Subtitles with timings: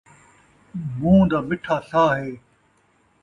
[0.99, 2.29] مون٘ہہ دا مٹھا ساہ ہے